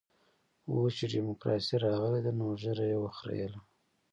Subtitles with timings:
[0.71, 3.59] اوس چې ډيموکراسي راغلې ده نو ږيره يې وخرېیله.